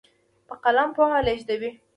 [0.47, 1.71] په قلم پوهه لیږدېږي.